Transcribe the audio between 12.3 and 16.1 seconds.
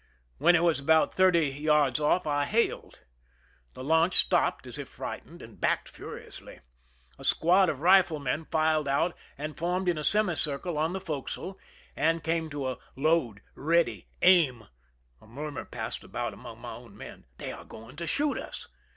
to a" load,"" ready,"" aim." A murmur passed